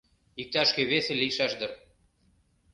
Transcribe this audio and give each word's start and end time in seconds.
Иктаж-кӧ 0.41 0.81
весе 0.91 1.13
лийшаш 1.21 1.53
дыр. 1.59 1.71